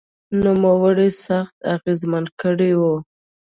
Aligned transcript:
نوموړي 0.43 1.07
یې 1.11 1.17
سخت 1.25 1.55
اغېزمن 1.73 2.25
کړی 2.41 2.71
و 2.79 2.81